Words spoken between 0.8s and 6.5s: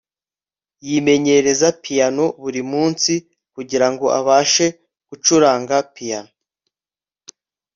yimenyereza piyano buri munsi, kugirango abashe gucuranga piyano